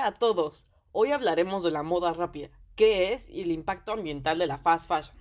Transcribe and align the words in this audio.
Día 0.00 0.06
a 0.06 0.18
todos. 0.18 0.66
Hoy 0.92 1.12
hablaremos 1.12 1.62
de 1.62 1.70
la 1.70 1.82
moda 1.82 2.14
rápida, 2.14 2.48
qué 2.74 3.12
es 3.12 3.28
y 3.28 3.42
el 3.42 3.50
impacto 3.50 3.92
ambiental 3.92 4.38
de 4.38 4.46
la 4.46 4.56
fast 4.56 4.88
fashion. 4.88 5.14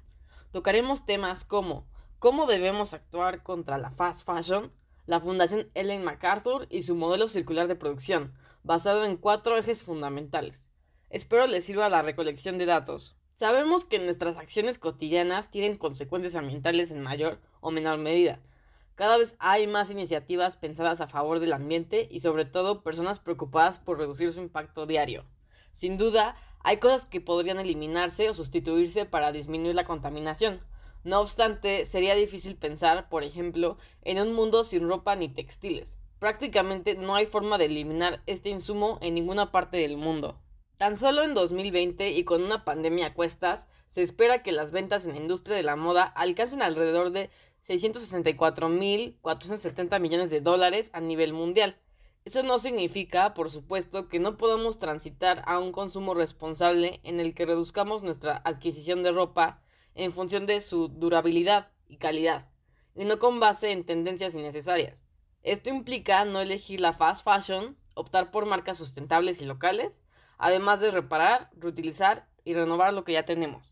Tocaremos 0.54 1.06
temas 1.06 1.44
como 1.44 1.86
cómo 2.18 2.46
debemos 2.46 2.94
actuar 2.94 3.44
contra 3.44 3.78
la 3.78 3.92
fast 3.92 4.26
fashion, 4.26 4.72
la 5.06 5.20
Fundación 5.20 5.70
Ellen 5.74 6.06
MacArthur 6.06 6.66
y 6.70 6.84
su 6.84 6.96
modelo 6.96 7.28
circular 7.28 7.68
de 7.68 7.76
producción, 7.76 8.34
basado 8.64 9.04
en 9.04 9.18
cuatro 9.18 9.58
ejes 9.58 9.84
fundamentales. 9.84 10.64
Espero 11.10 11.46
les 11.46 11.66
sirva 11.66 11.90
la 11.90 12.02
recolección 12.02 12.58
de 12.58 12.66
datos. 12.66 13.18
Sabemos 13.36 13.84
que 13.84 14.00
nuestras 14.00 14.38
acciones 14.38 14.80
cotidianas 14.80 15.52
tienen 15.52 15.76
consecuencias 15.76 16.36
ambientales 16.36 16.90
en 16.90 17.02
mayor 17.02 17.42
o 17.60 17.72
menor 17.72 17.98
medida, 17.98 18.40
cada 19.00 19.18
vez 19.18 19.38
hay 19.40 19.66
más 19.66 19.90
iniciativas 19.90 20.58
pensadas 20.58 21.00
a 21.00 21.08
favor 21.08 21.40
del 21.40 21.54
ambiente 21.54 22.10
y 22.12 22.20
sobre 22.20 22.44
todo 22.44 22.84
personas 22.84 23.18
preocupadas 23.18 23.80
por 23.80 23.98
reducir 23.98 24.34
su 24.34 24.42
impacto 24.42 24.86
diario. 24.86 25.24
Sin 25.72 25.98
duda, 25.98 26.36
hay 26.66 26.80
cosas 26.80 27.06
que 27.06 27.22
podrían 27.22 27.62
eliminarse 27.62 28.30
o 28.30 28.34
sustituirse 28.34 29.06
para 29.06 29.32
disminuir 29.32 29.74
la 29.74 29.86
contaminación. 29.86 30.60
No 31.06 31.22
obstante, 31.22 31.86
sería 31.86 32.14
difícil 32.14 32.58
pensar, 32.58 33.08
por 33.08 33.24
ejemplo, 33.24 33.78
en 34.02 34.20
un 34.20 34.34
mundo 34.34 34.66
sin 34.66 34.86
ropa 34.86 35.16
ni 35.16 35.30
textiles. 35.30 35.98
Prácticamente 36.20 36.96
no 36.96 37.16
hay 37.16 37.26
forma 37.26 37.58
de 37.58 37.68
eliminar 37.68 38.22
este 38.26 38.50
insumo 38.50 38.98
en 39.02 39.14
ninguna 39.16 39.54
parte 39.54 39.78
del 39.78 39.96
mundo. 39.96 40.42
Tan 40.76 40.98
solo 40.98 41.24
en 41.24 41.34
2020 41.34 42.12
y 42.12 42.26
con 42.26 42.44
una 42.44 42.66
pandemia 42.66 43.08
a 43.08 43.14
cuestas, 43.14 43.70
se 43.88 44.04
espera 44.04 44.44
que 44.44 44.52
las 44.52 44.72
ventas 44.72 45.06
en 45.06 45.14
la 45.14 45.20
industria 45.20 45.56
de 45.56 45.64
la 45.64 45.76
moda 45.76 46.04
alcancen 46.04 46.62
alrededor 46.62 47.10
de 47.10 47.32
664.470 47.68 50.00
millones 50.00 50.30
de 50.30 50.42
dólares 50.42 50.92
a 50.94 51.02
nivel 51.02 51.34
mundial. 51.34 51.76
Eso 52.26 52.44
no 52.44 52.60
significa, 52.60 53.34
por 53.34 53.50
supuesto, 53.50 54.10
que 54.10 54.20
no 54.20 54.38
podamos 54.38 54.78
transitar 54.78 55.44
a 55.48 55.60
un 55.60 55.72
consumo 55.72 56.14
responsable 56.14 57.00
en 57.04 57.20
el 57.20 57.34
que 57.34 57.46
reduzcamos 57.46 58.04
nuestra 58.04 58.42
adquisición 58.44 59.04
de 59.04 59.12
ropa 59.12 59.62
en 59.96 60.12
función 60.12 60.46
de 60.46 60.62
su 60.62 60.90
durabilidad 60.90 61.70
y 61.88 61.98
calidad, 61.98 62.50
y 62.96 63.06
no 63.06 63.20
con 63.20 63.40
base 63.40 63.72
en 63.72 63.86
tendencias 63.86 64.36
innecesarias. 64.36 65.06
Esto 65.44 65.70
implica 65.70 66.26
no 66.26 66.42
elegir 66.42 66.82
la 66.82 66.94
fast 66.94 67.24
fashion, 67.24 67.78
optar 67.96 68.32
por 68.32 68.46
marcas 68.46 68.78
sustentables 68.78 69.42
y 69.42 69.46
locales, 69.46 70.02
además 70.38 70.82
de 70.82 70.92
reparar, 70.92 71.50
reutilizar 71.58 72.28
y 72.44 72.54
renovar 72.54 72.94
lo 72.94 73.04
que 73.04 73.14
ya 73.14 73.26
tenemos. 73.26 73.69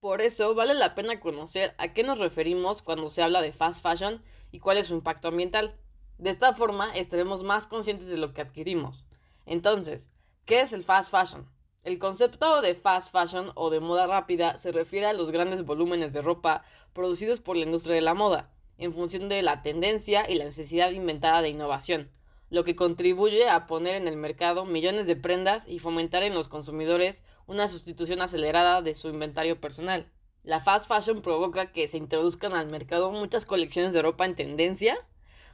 Por 0.00 0.22
eso 0.22 0.54
vale 0.54 0.72
la 0.72 0.94
pena 0.94 1.20
conocer 1.20 1.74
a 1.76 1.92
qué 1.92 2.02
nos 2.02 2.18
referimos 2.18 2.80
cuando 2.80 3.10
se 3.10 3.22
habla 3.22 3.42
de 3.42 3.52
fast 3.52 3.82
fashion 3.82 4.22
y 4.50 4.58
cuál 4.58 4.78
es 4.78 4.86
su 4.86 4.94
impacto 4.94 5.28
ambiental. 5.28 5.76
De 6.16 6.30
esta 6.30 6.54
forma 6.54 6.90
estaremos 6.94 7.42
más 7.42 7.66
conscientes 7.66 8.06
de 8.06 8.16
lo 8.16 8.32
que 8.32 8.40
adquirimos. 8.40 9.04
Entonces, 9.44 10.08
¿qué 10.46 10.62
es 10.62 10.72
el 10.72 10.84
fast 10.84 11.10
fashion? 11.10 11.46
El 11.84 11.98
concepto 11.98 12.62
de 12.62 12.74
fast 12.74 13.12
fashion 13.12 13.52
o 13.56 13.68
de 13.68 13.80
moda 13.80 14.06
rápida 14.06 14.56
se 14.56 14.72
refiere 14.72 15.04
a 15.04 15.12
los 15.12 15.32
grandes 15.32 15.66
volúmenes 15.66 16.14
de 16.14 16.22
ropa 16.22 16.64
producidos 16.94 17.40
por 17.40 17.58
la 17.58 17.66
industria 17.66 17.94
de 17.94 18.00
la 18.00 18.14
moda, 18.14 18.50
en 18.78 18.94
función 18.94 19.28
de 19.28 19.42
la 19.42 19.60
tendencia 19.60 20.30
y 20.30 20.34
la 20.36 20.44
necesidad 20.44 20.92
inventada 20.92 21.42
de 21.42 21.50
innovación, 21.50 22.10
lo 22.50 22.64
que 22.64 22.76
contribuye 22.76 23.48
a 23.48 23.66
poner 23.66 23.94
en 23.94 24.08
el 24.08 24.16
mercado 24.16 24.64
millones 24.64 25.06
de 25.06 25.16
prendas 25.16 25.66
y 25.66 25.78
fomentar 25.78 26.24
en 26.24 26.34
los 26.34 26.48
consumidores 26.48 27.22
una 27.46 27.68
sustitución 27.68 28.20
acelerada 28.20 28.82
de 28.82 28.94
su 28.94 29.08
inventario 29.08 29.60
personal. 29.60 30.10
La 30.42 30.60
fast 30.60 30.88
fashion 30.88 31.22
provoca 31.22 31.70
que 31.70 31.86
se 31.86 31.96
introduzcan 31.96 32.54
al 32.54 32.66
mercado 32.66 33.10
muchas 33.10 33.46
colecciones 33.46 33.92
de 33.92 34.02
ropa 34.02 34.24
en 34.24 34.34
tendencia 34.34 34.98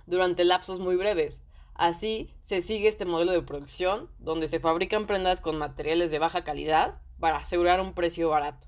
durante 0.07 0.45
lapsos 0.45 0.81
muy 0.81 0.97
breves. 0.97 1.43
Así 1.75 2.31
se 2.41 2.63
sigue 2.63 2.89
este 2.89 3.05
modelo 3.05 3.33
de 3.33 3.43
producción 3.43 4.09
donde 4.19 4.49
se 4.49 4.61
fabrican 4.61 5.07
prendas 5.07 5.43
con 5.43 5.59
materiales 5.59 6.11
de 6.11 6.19
baja 6.19 6.45
calidad 6.45 7.03
para 7.21 7.39
asegurar 7.39 7.81
un 7.81 7.93
precio 7.93 8.31
barato, 8.31 8.67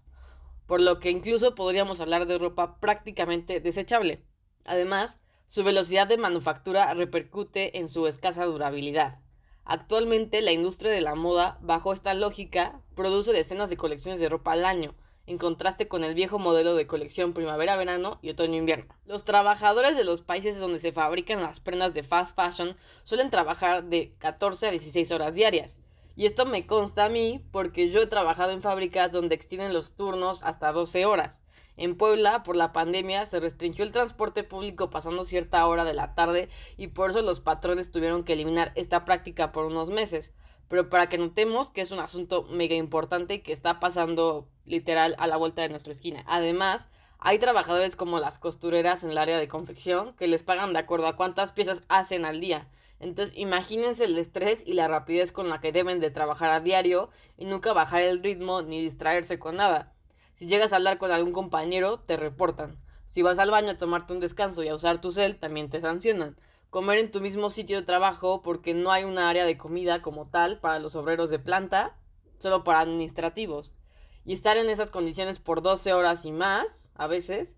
por 0.66 0.80
lo 0.82 0.98
que 0.98 1.10
incluso 1.10 1.54
podríamos 1.54 2.00
hablar 2.00 2.26
de 2.26 2.36
ropa 2.36 2.78
prácticamente 2.80 3.60
desechable. 3.60 4.22
Además, 4.64 5.20
su 5.48 5.64
velocidad 5.64 6.06
de 6.06 6.18
manufactura 6.18 6.92
repercute 6.92 7.78
en 7.78 7.88
su 7.88 8.06
escasa 8.06 8.44
durabilidad. 8.44 9.18
Actualmente 9.64 10.42
la 10.42 10.52
industria 10.52 10.90
de 10.90 11.00
la 11.00 11.14
moda, 11.14 11.58
bajo 11.62 11.92
esta 11.92 12.12
lógica, 12.14 12.80
produce 12.94 13.32
decenas 13.32 13.70
de 13.70 13.78
colecciones 13.78 14.20
de 14.20 14.28
ropa 14.28 14.52
al 14.52 14.66
año, 14.66 14.94
en 15.26 15.38
contraste 15.38 15.88
con 15.88 16.04
el 16.04 16.14
viejo 16.14 16.38
modelo 16.38 16.74
de 16.74 16.86
colección 16.86 17.32
primavera-verano 17.32 18.18
y 18.20 18.30
otoño-invierno. 18.30 18.94
Los 19.06 19.24
trabajadores 19.24 19.96
de 19.96 20.04
los 20.04 20.20
países 20.20 20.58
donde 20.58 20.78
se 20.78 20.92
fabrican 20.92 21.42
las 21.42 21.60
prendas 21.60 21.94
de 21.94 22.02
fast 22.02 22.36
fashion 22.36 22.76
suelen 23.04 23.30
trabajar 23.30 23.84
de 23.84 24.14
14 24.18 24.68
a 24.68 24.70
16 24.70 25.10
horas 25.12 25.34
diarias. 25.34 25.78
Y 26.14 26.26
esto 26.26 26.44
me 26.44 26.66
consta 26.66 27.06
a 27.06 27.08
mí 27.08 27.42
porque 27.52 27.90
yo 27.90 28.00
he 28.02 28.06
trabajado 28.06 28.52
en 28.52 28.60
fábricas 28.60 29.12
donde 29.12 29.34
extienden 29.34 29.72
los 29.72 29.96
turnos 29.96 30.42
hasta 30.42 30.72
12 30.72 31.06
horas. 31.06 31.42
En 31.78 31.96
Puebla, 31.96 32.42
por 32.42 32.56
la 32.56 32.72
pandemia, 32.72 33.24
se 33.24 33.38
restringió 33.38 33.84
el 33.84 33.92
transporte 33.92 34.42
público 34.42 34.90
pasando 34.90 35.24
cierta 35.24 35.64
hora 35.64 35.84
de 35.84 35.94
la 35.94 36.16
tarde 36.16 36.48
y 36.76 36.88
por 36.88 37.10
eso 37.10 37.22
los 37.22 37.40
patrones 37.40 37.92
tuvieron 37.92 38.24
que 38.24 38.32
eliminar 38.32 38.72
esta 38.74 39.04
práctica 39.04 39.52
por 39.52 39.64
unos 39.64 39.88
meses. 39.88 40.34
Pero 40.66 40.90
para 40.90 41.08
que 41.08 41.18
notemos 41.18 41.70
que 41.70 41.80
es 41.80 41.92
un 41.92 42.00
asunto 42.00 42.42
mega 42.50 42.74
importante 42.74 43.42
que 43.42 43.52
está 43.52 43.78
pasando 43.78 44.48
literal 44.64 45.14
a 45.18 45.28
la 45.28 45.36
vuelta 45.36 45.62
de 45.62 45.68
nuestra 45.68 45.92
esquina. 45.92 46.24
Además, 46.26 46.88
hay 47.20 47.38
trabajadores 47.38 47.94
como 47.94 48.18
las 48.18 48.40
costureras 48.40 49.04
en 49.04 49.12
el 49.12 49.18
área 49.18 49.38
de 49.38 49.46
confección 49.46 50.14
que 50.14 50.26
les 50.26 50.42
pagan 50.42 50.72
de 50.72 50.80
acuerdo 50.80 51.06
a 51.06 51.14
cuántas 51.14 51.52
piezas 51.52 51.84
hacen 51.88 52.24
al 52.24 52.40
día. 52.40 52.66
Entonces, 52.98 53.36
imagínense 53.38 54.06
el 54.06 54.18
estrés 54.18 54.64
y 54.66 54.72
la 54.72 54.88
rapidez 54.88 55.30
con 55.30 55.48
la 55.48 55.60
que 55.60 55.70
deben 55.70 56.00
de 56.00 56.10
trabajar 56.10 56.50
a 56.50 56.58
diario 56.58 57.10
y 57.36 57.44
nunca 57.44 57.72
bajar 57.72 58.02
el 58.02 58.20
ritmo 58.20 58.62
ni 58.62 58.82
distraerse 58.82 59.38
con 59.38 59.54
nada. 59.54 59.94
Si 60.38 60.46
llegas 60.46 60.72
a 60.72 60.76
hablar 60.76 60.98
con 60.98 61.10
algún 61.10 61.32
compañero, 61.32 61.98
te 61.98 62.16
reportan. 62.16 62.78
Si 63.06 63.22
vas 63.22 63.40
al 63.40 63.50
baño 63.50 63.70
a 63.70 63.76
tomarte 63.76 64.12
un 64.12 64.20
descanso 64.20 64.62
y 64.62 64.68
a 64.68 64.74
usar 64.76 65.00
tu 65.00 65.10
cel, 65.10 65.36
también 65.36 65.68
te 65.68 65.80
sancionan. 65.80 66.36
Comer 66.70 66.98
en 66.98 67.10
tu 67.10 67.20
mismo 67.20 67.50
sitio 67.50 67.78
de 67.78 67.86
trabajo 67.86 68.40
porque 68.42 68.72
no 68.72 68.92
hay 68.92 69.02
una 69.02 69.28
área 69.28 69.44
de 69.44 69.56
comida 69.56 70.00
como 70.00 70.28
tal 70.28 70.60
para 70.60 70.78
los 70.78 70.94
obreros 70.94 71.30
de 71.30 71.40
planta, 71.40 71.96
solo 72.38 72.62
para 72.62 72.78
administrativos. 72.78 73.74
Y 74.24 74.32
estar 74.32 74.56
en 74.56 74.70
esas 74.70 74.92
condiciones 74.92 75.40
por 75.40 75.60
12 75.60 75.92
horas 75.92 76.24
y 76.24 76.30
más, 76.30 76.92
a 76.94 77.08
veces, 77.08 77.56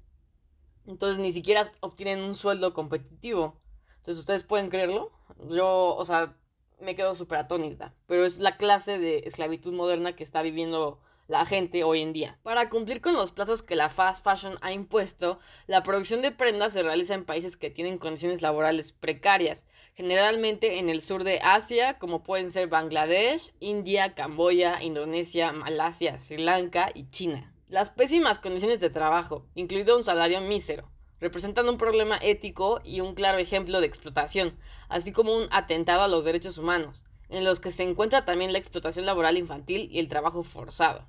entonces 0.87 1.19
ni 1.19 1.33
siquiera 1.33 1.71
obtienen 1.83 2.23
un 2.23 2.35
sueldo 2.35 2.73
competitivo. 2.73 3.61
Entonces, 3.97 4.17
¿ustedes 4.17 4.43
pueden 4.43 4.71
creerlo? 4.71 5.13
Yo, 5.51 5.95
o 5.97 6.05
sea, 6.07 6.35
me 6.81 6.97
quedo 6.97 7.15
súper 7.15 7.41
atónita. 7.41 7.93
Pero 8.07 8.25
es 8.25 8.39
la 8.39 8.57
clase 8.57 8.99
de 8.99 9.19
esclavitud 9.27 9.75
moderna 9.75 10.17
que 10.17 10.25
está 10.25 10.41
viviendo 10.41 11.03
la 11.31 11.47
gente 11.47 11.85
hoy 11.85 12.03
en 12.03 12.13
día. 12.13 12.39
Para 12.43 12.69
cumplir 12.69 13.01
con 13.01 13.15
los 13.15 13.31
plazos 13.31 13.63
que 13.63 13.77
la 13.77 13.89
fast 13.89 14.25
fashion 14.25 14.59
ha 14.63 14.73
impuesto, 14.73 15.39
la 15.69 15.85
producción 15.85 16.23
de 16.23 16.33
prendas 16.33 16.73
se 16.73 16.83
realiza 16.83 17.15
en 17.15 17.25
países 17.25 17.57
que 17.57 17.71
tienen 17.71 17.99
condiciones 17.99 18.43
laborales 18.43 18.91
precarias, 18.91 19.65
generalmente 19.95 20.81
en 20.81 20.89
el 20.89 21.01
sur 21.01 21.23
de 21.23 21.39
Asia, 21.39 21.99
como 21.99 22.25
pueden 22.25 22.51
ser 22.51 22.67
Bangladesh, 22.67 23.53
India, 23.61 24.15
Camboya, 24.15 24.83
Indonesia, 24.83 25.53
Malasia, 25.53 26.19
Sri 26.19 26.39
Lanka 26.39 26.91
y 26.93 27.09
China. 27.11 27.55
Las 27.69 27.91
pésimas 27.91 28.41
condiciones 28.41 28.81
de 28.81 28.91
trabajo, 28.91 29.47
incluido 29.55 29.97
un 29.97 30.03
salario 30.03 30.41
mísero, 30.41 30.91
representan 31.21 31.69
un 31.69 31.79
problema 31.79 32.19
ético 32.21 32.81
y 32.83 33.03
un 33.03 33.15
claro 33.15 33.39
ejemplo 33.39 33.81
de 33.81 33.87
explotación, 33.87 34.59
así 34.89 35.13
como 35.13 35.37
un 35.37 35.47
atentado 35.53 36.03
a 36.03 36.09
los 36.09 36.25
derechos 36.25 36.59
humanos. 36.59 37.05
en 37.29 37.45
los 37.45 37.61
que 37.61 37.71
se 37.71 37.85
encuentra 37.85 38.25
también 38.25 38.53
la 38.53 38.59
explotación 38.59 39.07
laboral 39.07 39.39
infantil 39.39 39.89
y 39.93 40.01
el 40.01 40.09
trabajo 40.09 40.43
forzado. 40.43 41.07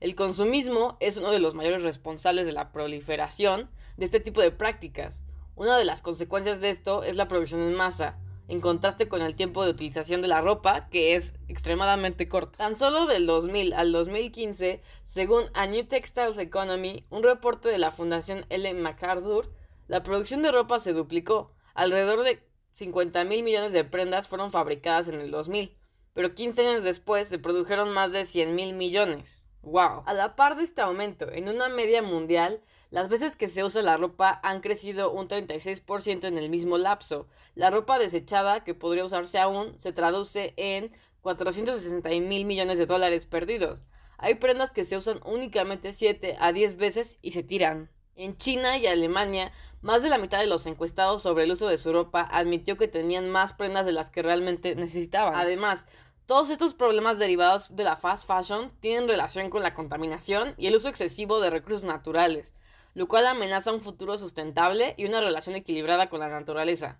El 0.00 0.14
consumismo 0.14 0.96
es 1.00 1.16
uno 1.16 1.32
de 1.32 1.40
los 1.40 1.54
mayores 1.54 1.82
responsables 1.82 2.46
de 2.46 2.52
la 2.52 2.70
proliferación 2.70 3.68
de 3.96 4.04
este 4.04 4.20
tipo 4.20 4.40
de 4.40 4.52
prácticas. 4.52 5.24
Una 5.56 5.76
de 5.76 5.84
las 5.84 6.02
consecuencias 6.02 6.60
de 6.60 6.70
esto 6.70 7.02
es 7.02 7.16
la 7.16 7.26
producción 7.26 7.62
en 7.62 7.74
masa, 7.74 8.16
en 8.46 8.60
contraste 8.60 9.08
con 9.08 9.22
el 9.22 9.34
tiempo 9.34 9.64
de 9.64 9.72
utilización 9.72 10.22
de 10.22 10.28
la 10.28 10.40
ropa, 10.40 10.88
que 10.88 11.16
es 11.16 11.34
extremadamente 11.48 12.28
corto. 12.28 12.58
Tan 12.58 12.76
solo 12.76 13.06
del 13.06 13.26
2000 13.26 13.72
al 13.72 13.90
2015, 13.90 14.82
según 15.02 15.46
A 15.54 15.66
New 15.66 15.84
Textiles 15.86 16.38
Economy, 16.38 17.04
un 17.10 17.24
reporte 17.24 17.68
de 17.68 17.78
la 17.78 17.90
Fundación 17.90 18.46
Ellen 18.50 18.80
MacArthur, 18.80 19.52
la 19.88 20.04
producción 20.04 20.42
de 20.42 20.52
ropa 20.52 20.78
se 20.78 20.92
duplicó. 20.92 21.56
Alrededor 21.74 22.22
de 22.22 22.40
50 22.70 23.24
mil 23.24 23.42
millones 23.42 23.72
de 23.72 23.82
prendas 23.82 24.28
fueron 24.28 24.52
fabricadas 24.52 25.08
en 25.08 25.20
el 25.20 25.32
2000, 25.32 25.76
pero 26.14 26.36
15 26.36 26.68
años 26.68 26.84
después 26.84 27.26
se 27.26 27.40
produjeron 27.40 27.92
más 27.92 28.12
de 28.12 28.24
100 28.24 28.54
mil 28.54 28.74
millones. 28.74 29.47
¡Wow! 29.68 30.02
A 30.06 30.14
la 30.14 30.34
par 30.34 30.56
de 30.56 30.64
este 30.64 30.80
aumento, 30.80 31.30
en 31.30 31.46
una 31.46 31.68
media 31.68 32.00
mundial, 32.00 32.62
las 32.90 33.10
veces 33.10 33.36
que 33.36 33.48
se 33.48 33.64
usa 33.64 33.82
la 33.82 33.98
ropa 33.98 34.40
han 34.42 34.62
crecido 34.62 35.12
un 35.12 35.28
36% 35.28 36.24
en 36.24 36.38
el 36.38 36.48
mismo 36.48 36.78
lapso. 36.78 37.26
La 37.54 37.70
ropa 37.70 37.98
desechada, 37.98 38.64
que 38.64 38.74
podría 38.74 39.04
usarse 39.04 39.38
aún, 39.38 39.78
se 39.78 39.92
traduce 39.92 40.54
en 40.56 40.90
460 41.20 42.08
mil 42.08 42.46
millones 42.46 42.78
de 42.78 42.86
dólares 42.86 43.26
perdidos. 43.26 43.84
Hay 44.16 44.36
prendas 44.36 44.72
que 44.72 44.84
se 44.84 44.96
usan 44.96 45.20
únicamente 45.26 45.92
7 45.92 46.38
a 46.40 46.50
10 46.52 46.78
veces 46.78 47.18
y 47.20 47.32
se 47.32 47.42
tiran. 47.42 47.90
En 48.16 48.38
China 48.38 48.78
y 48.78 48.86
Alemania, 48.86 49.52
más 49.82 50.02
de 50.02 50.08
la 50.08 50.16
mitad 50.16 50.40
de 50.40 50.46
los 50.46 50.64
encuestados 50.64 51.22
sobre 51.22 51.44
el 51.44 51.52
uso 51.52 51.68
de 51.68 51.76
su 51.76 51.92
ropa 51.92 52.22
admitió 52.22 52.78
que 52.78 52.88
tenían 52.88 53.28
más 53.28 53.52
prendas 53.52 53.84
de 53.84 53.92
las 53.92 54.08
que 54.08 54.22
realmente 54.22 54.74
necesitaban. 54.74 55.34
Además, 55.34 55.84
todos 56.28 56.50
estos 56.50 56.74
problemas 56.74 57.18
derivados 57.18 57.74
de 57.74 57.82
la 57.82 57.96
fast 57.96 58.24
fashion 58.24 58.70
tienen 58.78 59.08
relación 59.08 59.50
con 59.50 59.64
la 59.64 59.74
contaminación 59.74 60.54
y 60.56 60.68
el 60.68 60.76
uso 60.76 60.88
excesivo 60.88 61.40
de 61.40 61.50
recursos 61.50 61.82
naturales 61.82 62.54
lo 62.98 63.06
cual 63.06 63.28
amenaza 63.28 63.72
un 63.72 63.80
futuro 63.80 64.18
sustentable 64.18 64.94
y 64.96 65.04
una 65.04 65.20
relación 65.20 65.54
equilibrada 65.54 66.08
con 66.08 66.18
la 66.18 66.28
naturaleza. 66.28 66.98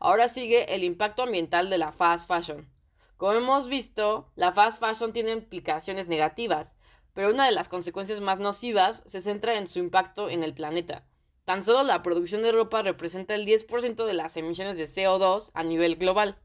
Ahora 0.00 0.28
sigue 0.28 0.74
el 0.74 0.82
impacto 0.82 1.22
ambiental 1.22 1.70
de 1.70 1.78
la 1.78 1.92
fast 1.92 2.26
fashion. 2.26 2.68
Como 3.16 3.34
hemos 3.34 3.68
visto, 3.68 4.32
la 4.34 4.50
fast 4.50 4.80
fashion 4.80 5.12
tiene 5.12 5.30
implicaciones 5.30 6.08
negativas, 6.08 6.74
pero 7.14 7.30
una 7.30 7.46
de 7.46 7.52
las 7.52 7.68
consecuencias 7.68 8.20
más 8.20 8.40
nocivas 8.40 9.04
se 9.06 9.20
centra 9.20 9.56
en 9.56 9.68
su 9.68 9.78
impacto 9.78 10.30
en 10.30 10.42
el 10.42 10.52
planeta. 10.52 11.04
Tan 11.44 11.62
solo 11.62 11.84
la 11.84 12.02
producción 12.02 12.42
de 12.42 12.50
ropa 12.50 12.82
representa 12.82 13.36
el 13.36 13.46
10% 13.46 14.04
de 14.04 14.14
las 14.14 14.36
emisiones 14.36 14.76
de 14.76 14.88
CO2 14.88 15.52
a 15.54 15.62
nivel 15.62 15.94
global, 15.94 16.38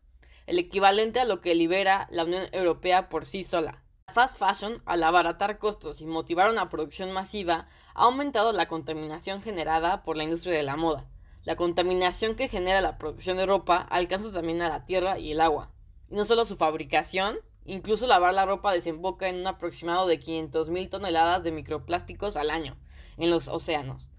el 0.47 0.59
equivalente 0.59 1.19
a 1.19 1.25
lo 1.25 1.41
que 1.41 1.55
libera 1.55 2.07
la 2.11 2.23
Unión 2.23 2.43
Europea 2.51 3.09
por 3.09 3.25
sí 3.25 3.43
sola 3.43 3.85
fast 4.15 4.37
fashion, 4.37 4.81
al 4.85 5.03
abaratar 5.03 5.59
costos 5.59 5.99
y 5.99 6.05
motivar 6.05 6.49
una 6.49 6.69
producción 6.69 7.11
masiva, 7.11 7.67
ha 7.93 8.05
aumentado 8.05 8.53
la 8.53 8.69
contaminación 8.69 9.41
generada 9.41 10.03
por 10.03 10.15
la 10.15 10.23
industria 10.23 10.55
de 10.55 10.63
la 10.63 10.77
moda. 10.77 11.05
La 11.43 11.57
contaminación 11.57 12.35
que 12.35 12.47
genera 12.47 12.79
la 12.79 12.97
producción 12.97 13.35
de 13.35 13.45
ropa 13.45 13.75
alcanza 13.75 14.31
también 14.31 14.61
a 14.61 14.69
la 14.69 14.85
tierra 14.85 15.19
y 15.19 15.33
el 15.33 15.41
agua. 15.41 15.69
Y 16.09 16.15
no 16.15 16.23
solo 16.23 16.45
su 16.45 16.55
fabricación, 16.55 17.39
incluso 17.65 18.07
lavar 18.07 18.33
la 18.33 18.45
ropa 18.45 18.71
desemboca 18.71 19.27
en 19.27 19.41
un 19.41 19.47
aproximado 19.47 20.07
de 20.07 20.17
500.000 20.17 20.89
toneladas 20.89 21.43
de 21.43 21.51
microplásticos 21.51 22.37
al 22.37 22.51
año 22.51 22.77
en 23.17 23.29
los 23.29 23.49
océanos. 23.49 24.09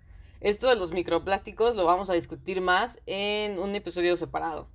Esto 0.42 0.68
de 0.68 0.76
los 0.76 0.92
microplásticos 0.92 1.74
lo 1.74 1.86
vamos 1.86 2.10
a 2.10 2.12
discutir 2.12 2.60
más 2.60 3.00
en 3.06 3.58
un 3.58 3.74
episodio 3.74 4.18
separado. 4.18 4.68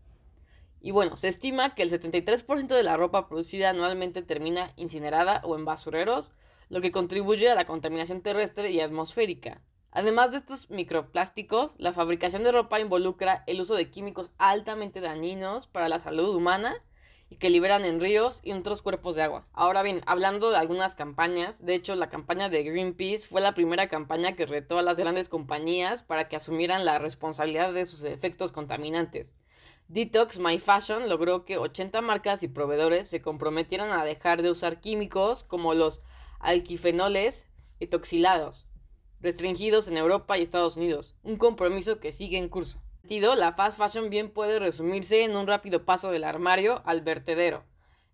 Y 0.82 0.92
bueno, 0.92 1.16
se 1.16 1.28
estima 1.28 1.76
que 1.76 1.84
el 1.84 1.92
73% 1.92 2.68
de 2.68 2.84
la 2.84 2.98
ropa 2.98 3.28
producida 3.28 3.70
anualmente 3.70 4.24
termina 4.24 4.74
incinerada 4.78 5.42
o 5.46 5.56
en 5.56 5.64
basureros, 5.64 6.34
lo 6.70 6.82
que 6.82 6.92
contribuye 6.92 7.50
a 7.50 7.56
la 7.56 7.66
contaminación 7.66 8.22
terrestre 8.22 8.72
y 8.72 8.82
atmosférica. 8.82 9.62
Además 9.92 10.32
de 10.32 10.38
estos 10.38 10.70
microplásticos, 10.70 11.74
la 11.78 11.94
fabricación 11.94 12.44
de 12.44 12.52
ropa 12.52 12.80
involucra 12.80 13.44
el 13.46 13.62
uso 13.62 13.76
de 13.76 13.92
químicos 13.92 14.32
altamente 14.38 15.02
dañinos 15.02 15.68
para 15.68 15.90
la 15.90 16.00
salud 16.00 16.34
humana 16.34 16.82
y 17.30 17.36
que 17.36 17.50
liberan 17.50 17.86
en 17.86 18.00
ríos 18.00 18.40
y 18.42 18.52
en 18.52 18.60
otros 18.60 18.82
cuerpos 18.82 19.16
de 19.16 19.22
agua. 19.22 19.46
Ahora 19.54 19.84
bien, 19.84 20.02
hablando 20.06 20.50
de 20.50 20.58
algunas 20.58 20.96
campañas, 20.96 21.64
de 21.64 21.76
hecho 21.76 21.94
la 21.96 22.10
campaña 22.10 22.50
de 22.50 22.64
Greenpeace 22.64 23.28
fue 23.28 23.42
la 23.42 23.54
primera 23.54 23.88
campaña 23.88 24.34
que 24.34 24.46
retó 24.46 24.80
a 24.80 24.82
las 24.82 24.98
grandes 24.98 25.30
compañías 25.30 26.04
para 26.04 26.28
que 26.28 26.38
asumieran 26.38 26.86
la 26.86 26.98
responsabilidad 26.98 27.72
de 27.72 27.86
sus 27.86 28.04
efectos 28.04 28.52
contaminantes. 28.52 29.36
Detox 29.94 30.40
My 30.40 30.58
Fashion 30.58 31.10
logró 31.10 31.44
que 31.44 31.58
80 31.58 32.00
marcas 32.00 32.44
y 32.44 32.48
proveedores 32.48 33.10
se 33.10 33.22
comprometieran 33.22 33.92
a 33.92 34.06
dejar 34.06 34.42
de 34.42 34.50
usar 34.50 34.80
químicos 34.80 35.44
como 35.44 35.74
los 35.74 36.02
alquifenoles 36.40 37.46
etoxilados, 37.82 38.70
restringidos 39.20 39.90
en 39.90 39.98
Europa 39.98 40.38
y 40.38 40.44
Estados 40.44 40.78
Unidos, 40.78 41.18
un 41.24 41.36
compromiso 41.36 42.00
que 42.00 42.14
sigue 42.14 42.38
en 42.38 42.48
curso. 42.48 42.82
La 43.04 43.52
fast 43.52 43.78
fashion 43.78 44.10
bien 44.10 44.32
puede 44.32 44.60
resumirse 44.60 45.26
en 45.26 45.36
un 45.36 45.46
rápido 45.46 45.84
paso 45.84 46.10
del 46.10 46.24
armario 46.24 46.82
al 46.86 47.02
vertedero. 47.02 47.66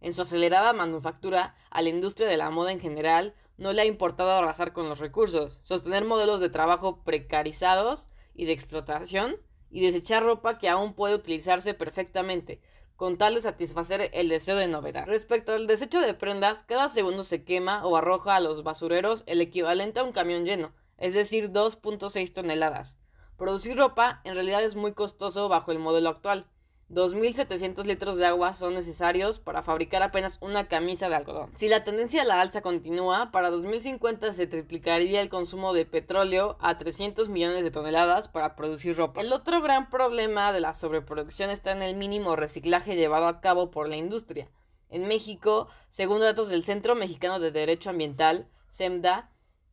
En 0.01 0.13
su 0.13 0.23
acelerada 0.23 0.73
manufactura, 0.73 1.55
a 1.69 1.83
la 1.83 1.89
industria 1.89 2.27
de 2.27 2.37
la 2.37 2.49
moda 2.49 2.71
en 2.71 2.79
general 2.79 3.35
no 3.57 3.71
le 3.71 3.83
ha 3.83 3.85
importado 3.85 4.31
arrasar 4.31 4.73
con 4.73 4.89
los 4.89 4.97
recursos, 4.97 5.59
sostener 5.61 6.05
modelos 6.05 6.39
de 6.39 6.49
trabajo 6.49 7.03
precarizados 7.03 8.09
y 8.33 8.45
de 8.45 8.53
explotación 8.53 9.35
y 9.69 9.85
desechar 9.85 10.23
ropa 10.23 10.57
que 10.57 10.69
aún 10.69 10.93
puede 10.93 11.15
utilizarse 11.15 11.73
perfectamente, 11.73 12.61
con 12.95 13.17
tal 13.17 13.35
de 13.35 13.41
satisfacer 13.41 14.09
el 14.13 14.29
deseo 14.29 14.55
de 14.55 14.67
novedad. 14.67 15.05
Respecto 15.05 15.53
al 15.53 15.67
desecho 15.67 16.01
de 16.01 16.13
prendas, 16.13 16.63
cada 16.63 16.89
segundo 16.89 17.23
se 17.23 17.43
quema 17.43 17.85
o 17.85 17.95
arroja 17.95 18.35
a 18.35 18.39
los 18.39 18.63
basureros 18.63 19.23
el 19.27 19.39
equivalente 19.39 19.99
a 19.99 20.03
un 20.03 20.11
camión 20.11 20.45
lleno, 20.45 20.73
es 20.97 21.13
decir, 21.13 21.51
2.6 21.51 22.33
toneladas. 22.33 22.97
Producir 23.37 23.77
ropa 23.77 24.21
en 24.23 24.33
realidad 24.33 24.63
es 24.63 24.75
muy 24.75 24.93
costoso 24.93 25.47
bajo 25.47 25.71
el 25.71 25.77
modelo 25.77 26.09
actual, 26.09 26.47
2.700 26.89 27.83
litros 27.83 28.17
de 28.17 28.25
agua 28.25 28.53
son 28.53 28.73
necesarios 28.73 29.39
para 29.39 29.61
fabricar 29.61 30.03
apenas 30.03 30.37
una 30.39 30.69
camisa 30.69 31.09
de 31.09 31.15
algodón. 31.15 31.51
Si 31.57 31.67
la 31.67 31.83
tendencia 31.83 32.21
a 32.21 32.25
la 32.25 32.39
alza 32.39 32.61
continúa, 32.61 33.29
para 33.31 33.49
2050 33.49 34.31
se 34.31 34.47
triplicaría 34.47 35.19
el 35.19 35.27
consumo 35.27 35.73
de 35.73 35.85
petróleo 35.85 36.57
a 36.61 36.77
300 36.77 37.27
millones 37.27 37.63
de 37.63 37.71
toneladas 37.71 38.29
para 38.29 38.55
producir 38.55 38.95
ropa. 38.95 39.19
El 39.19 39.33
otro 39.33 39.61
gran 39.61 39.89
problema 39.89 40.53
de 40.53 40.61
la 40.61 40.73
sobreproducción 40.73 41.49
está 41.49 41.73
en 41.73 41.81
el 41.81 41.97
mínimo 41.97 42.37
reciclaje 42.37 42.95
llevado 42.95 43.27
a 43.27 43.41
cabo 43.41 43.69
por 43.69 43.89
la 43.89 43.97
industria. 43.97 44.49
En 44.89 45.09
México, 45.09 45.67
según 45.89 46.21
datos 46.21 46.47
del 46.47 46.63
Centro 46.63 46.95
Mexicano 46.95 47.41
de 47.41 47.51
Derecho 47.51 47.89
Ambiental, 47.89 48.47
SEMDA, 48.69 49.29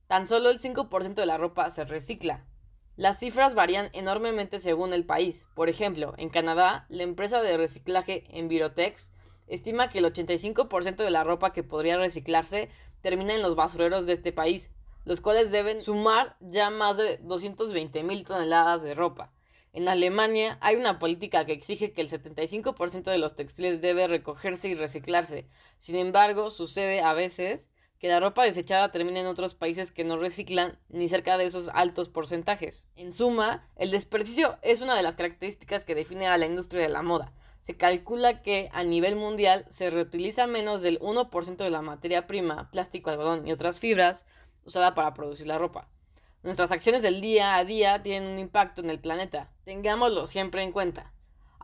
tan 0.09 0.26
solo 0.26 0.50
el 0.50 0.61
5% 0.61 1.14
de 1.14 1.26
la 1.26 1.38
ropa 1.38 1.71
se 1.71 1.85
recicla. 1.85 2.44
Las 2.96 3.18
cifras 3.18 3.56
varían 3.56 3.90
enormemente 3.92 4.60
según 4.60 4.92
el 4.92 5.04
país. 5.04 5.48
Por 5.54 5.68
ejemplo, 5.68 6.14
en 6.16 6.28
Canadá, 6.28 6.86
la 6.88 7.02
empresa 7.02 7.42
de 7.42 7.56
reciclaje 7.56 8.22
Envirotex 8.30 9.10
estima 9.48 9.88
que 9.88 9.98
el 9.98 10.04
85% 10.04 10.96
de 10.96 11.10
la 11.10 11.24
ropa 11.24 11.52
que 11.52 11.64
podría 11.64 11.98
reciclarse 11.98 12.70
termina 13.02 13.34
en 13.34 13.42
los 13.42 13.56
basureros 13.56 14.06
de 14.06 14.12
este 14.12 14.32
país, 14.32 14.70
los 15.04 15.20
cuales 15.20 15.50
deben 15.50 15.80
sumar 15.80 16.36
ya 16.38 16.70
más 16.70 16.96
de 16.96 17.18
220 17.18 18.04
mil 18.04 18.24
toneladas 18.24 18.82
de 18.82 18.94
ropa. 18.94 19.32
En 19.72 19.88
Alemania 19.88 20.56
hay 20.60 20.76
una 20.76 21.00
política 21.00 21.44
que 21.46 21.52
exige 21.52 21.92
que 21.92 22.00
el 22.00 22.08
75% 22.08 23.10
de 23.10 23.18
los 23.18 23.34
textiles 23.34 23.80
debe 23.80 24.06
recogerse 24.06 24.68
y 24.68 24.76
reciclarse. 24.76 25.48
Sin 25.78 25.96
embargo, 25.96 26.52
sucede 26.52 27.00
a 27.00 27.12
veces 27.12 27.68
que 28.04 28.08
la 28.08 28.20
ropa 28.20 28.44
desechada 28.44 28.92
termina 28.92 29.20
en 29.20 29.26
otros 29.26 29.54
países 29.54 29.90
que 29.90 30.04
no 30.04 30.18
reciclan 30.18 30.78
ni 30.90 31.08
cerca 31.08 31.38
de 31.38 31.46
esos 31.46 31.70
altos 31.73 32.11
porcentajes. 32.11 32.87
En 32.96 33.14
suma, 33.14 33.66
el 33.76 33.92
desperdicio 33.92 34.58
es 34.61 34.82
una 34.82 34.94
de 34.94 35.02
las 35.02 35.14
características 35.14 35.87
que 35.87 35.94
define 35.94 36.26
a 36.26 36.37
la 36.37 36.44
industria 36.44 36.82
de 36.82 36.90
la 36.90 37.00
moda. 37.00 37.32
Se 37.62 37.78
calcula 37.78 38.42
que 38.42 38.68
a 38.75 38.84
nivel 38.84 39.16
mundial 39.16 39.64
se 39.70 39.88
reutiliza 39.88 40.46
menos 40.46 40.82
del 40.82 41.00
1% 41.00 41.56
de 41.56 41.70
la 41.70 41.80
materia 41.80 42.26
prima, 42.26 42.70
plástico, 42.70 43.08
algodón 43.08 43.49
y 43.49 43.52
otras 43.52 43.80
fibras 43.80 44.26
usada 44.66 44.94
para 44.94 45.14
producir 45.14 45.46
la 45.46 45.56
ropa. 45.56 45.88
Nuestras 46.42 46.73
acciones 46.73 47.00
del 47.00 47.23
día 47.23 47.56
a 47.56 47.64
día 47.64 48.02
tienen 48.02 48.32
un 48.32 48.38
impacto 48.38 48.82
en 48.82 48.90
el 48.90 49.00
planeta. 49.00 49.49
Tengámoslo 49.64 50.26
siempre 50.26 50.62
en 50.62 50.73
cuenta. 50.73 51.13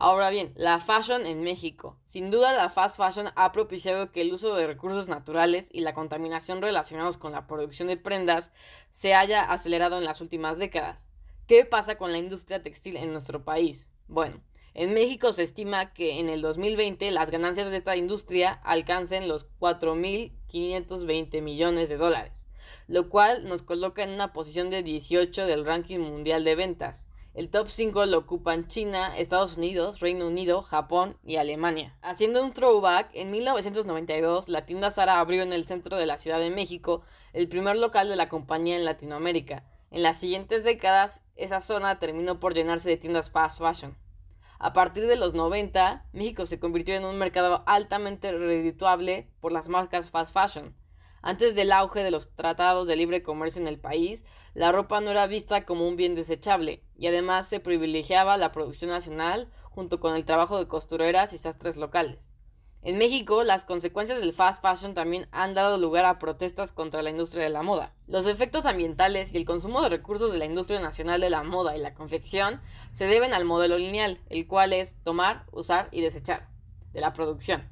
Ahora 0.03 0.31
bien, 0.31 0.55
la 0.57 0.81
fashion 0.81 1.27
en 1.27 1.43
México. 1.43 1.99
Sin 2.07 2.31
duda 2.31 2.55
la 2.55 2.71
fast 2.71 2.97
fashion 2.97 3.29
ha 3.37 3.53
propiciado 3.53 4.13
que 4.13 4.23
el 4.23 4.33
uso 4.33 4.55
de 4.55 4.67
recursos 4.67 5.09
naturales 5.09 5.69
y 5.73 5.83
la 5.83 5.93
contaminación 5.93 6.63
relacionados 6.63 7.19
con 7.19 7.33
la 7.33 7.47
producción 7.47 7.89
de 7.89 7.99
prendas 7.99 8.51
se 8.93 9.13
haya 9.13 9.43
acelerado 9.43 9.99
en 9.99 10.07
las 10.07 10.23
últimas 10.23 10.57
décadas. 10.57 10.99
¿Qué 11.47 11.67
pasa 11.67 11.99
con 11.99 12.13
la 12.13 12.19
industria 12.19 12.63
textil 12.63 12.97
en 12.97 13.13
nuestro 13.13 13.45
país? 13.45 13.87
Bueno, 14.09 14.41
en 14.73 14.95
México 14.95 15.35
se 15.35 15.43
estima 15.43 15.93
que 15.93 16.19
en 16.19 16.31
el 16.31 16.41
2020 16.41 17.11
las 17.11 17.31
ganancias 17.31 17.71
de 17.71 17.77
esta 17.77 17.95
industria 17.95 18.53
alcancen 18.65 19.29
los 19.29 19.51
4.520 19.59 21.43
millones 21.43 21.91
de 21.91 21.99
dólares, 21.99 22.47
lo 22.89 23.11
cual 23.11 23.47
nos 23.47 23.61
coloca 23.61 24.03
en 24.03 24.13
una 24.13 24.33
posición 24.33 24.71
de 24.71 24.83
18 24.83 25.45
del 25.45 25.67
ranking 25.67 25.99
mundial 25.99 26.43
de 26.45 26.55
ventas 26.55 27.10
El 27.33 27.49
top 27.49 27.69
5 27.69 28.07
lo 28.07 28.19
ocupan 28.19 28.67
China, 28.67 29.17
Estados 29.17 29.57
Unidos, 29.57 30.01
Reino 30.01 30.27
Unido, 30.27 30.63
Japón 30.63 31.17
y 31.23 31.37
Alemania. 31.37 31.97
Haciendo 32.03 32.43
un 32.43 32.53
throwback, 32.53 33.11
en 33.15 33.31
1992 33.31 34.49
la 34.49 34.67
tienda 34.67 34.91
Zara 34.91 35.21
abrió 35.21 35.45
en 35.45 35.53
el 35.53 35.65
centro 35.65 35.97
de 35.97 36.07
la 36.07 36.19
Ciudad 36.19 36.41
de 36.41 36.51
México 36.51 37.03
el 37.33 37.49
primer 37.49 37.77
local 37.77 38.09
de 38.09 38.17
la 38.17 38.29
compañía 38.29 38.77
en 38.77 38.85
Latinoamérica. 38.85 39.63
En 39.93 40.03
las 40.03 40.19
siguientes 40.19 40.65
décadas, 40.65 41.23
esa 41.37 41.61
zona 41.61 42.01
terminó 42.01 42.41
por 42.41 42.53
llenarse 42.53 42.89
de 42.89 42.97
tiendas 42.97 43.31
fast 43.31 43.61
fashion. 43.61 43.97
A 44.59 44.73
partir 44.73 45.07
de 45.07 45.17
los 45.17 45.33
90, 45.33 46.07
México 46.13 46.47
se 46.47 46.59
convirtió 46.59 46.97
en 46.97 47.05
un 47.05 47.17
mercado 47.17 47.63
altamente 47.67 48.33
redituable 48.33 49.31
por 49.41 49.53
las 49.53 49.69
marcas 49.69 50.11
fast 50.11 50.35
fashion. 50.35 50.75
Antes 51.23 51.55
del 51.55 51.73
auge 51.73 52.03
de 52.03 52.11
los 52.11 52.35
tratados 52.35 52.89
de 52.89 52.97
libre 52.97 53.23
comercio 53.23 53.61
en 53.61 53.69
el 53.69 53.79
país, 53.79 54.25
la 54.55 54.73
ropa 54.73 55.01
no 55.01 55.11
era 55.11 55.27
vista 55.27 55.67
como 55.67 55.87
un 55.87 55.97
bien 55.97 56.15
desechable 56.15 56.83
y 56.97 57.07
además 57.07 57.47
se 57.47 57.61
privilegiaba 57.61 58.37
la 58.37 58.53
producción 58.53 58.91
nacional 58.91 59.49
junto 59.71 60.01
con 60.01 60.17
el 60.17 60.25
trabajo 60.25 60.59
de 60.59 60.67
costureras 60.67 61.33
y 61.33 61.39
sastres 61.39 61.77
locales. 61.77 62.19
En 62.83 62.97
México, 62.97 63.45
las 63.45 63.67
consecuencias 63.67 64.19
del 64.19 64.33
fast 64.33 64.63
fashion 64.63 64.95
también 64.95 65.29
han 65.33 65.53
dado 65.53 65.77
lugar 65.77 66.07
a 66.07 66.19
protestas 66.19 66.73
contra 66.73 67.03
la 67.03 67.11
industria 67.11 67.45
de 67.45 67.51
la 67.51 67.63
moda. 67.63 67.93
Los 68.07 68.27
efectos 68.27 68.65
ambientales 68.65 69.35
y 69.35 69.37
el 69.37 69.45
consumo 69.45 69.83
de 69.83 69.91
recursos 69.91 70.33
de 70.33 70.39
la 70.39 70.47
industria 70.47 70.81
nacional 70.81 71.21
de 71.21 71.29
la 71.29 71.43
moda 71.43 71.77
y 71.77 71.81
la 71.81 71.93
confección 71.93 72.63
se 72.93 73.05
deben 73.05 73.35
al 73.35 73.45
modelo 73.45 73.77
lineal, 73.77 74.19
el 74.31 74.47
cual 74.47 74.73
es 74.73 74.95
tomar, 75.05 75.45
usar 75.53 75.89
y 75.93 76.01
desechar, 76.01 76.49
de 76.95 77.03
la 77.03 77.13
producción. 77.13 77.69